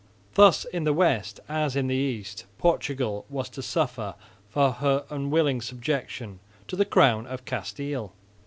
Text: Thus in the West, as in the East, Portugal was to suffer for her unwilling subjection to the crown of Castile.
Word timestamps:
Thus 0.33 0.65
in 0.65 0.83
the 0.83 0.93
West, 0.93 1.39
as 1.47 1.75
in 1.75 1.85
the 1.85 1.93
East, 1.93 2.47
Portugal 2.57 3.23
was 3.29 3.49
to 3.49 3.61
suffer 3.61 4.15
for 4.49 4.71
her 4.71 5.05
unwilling 5.11 5.61
subjection 5.61 6.39
to 6.69 6.75
the 6.75 6.85
crown 6.85 7.27
of 7.27 7.45
Castile. 7.45 8.11